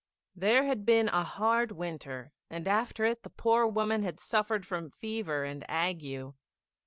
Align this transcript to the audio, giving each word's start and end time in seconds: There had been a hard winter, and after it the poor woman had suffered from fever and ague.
There 0.35 0.63
had 0.63 0.83
been 0.83 1.09
a 1.09 1.23
hard 1.23 1.73
winter, 1.73 2.31
and 2.49 2.67
after 2.67 3.05
it 3.05 3.21
the 3.21 3.29
poor 3.29 3.67
woman 3.67 4.01
had 4.01 4.19
suffered 4.19 4.65
from 4.65 4.89
fever 4.89 5.43
and 5.43 5.63
ague. 5.69 6.33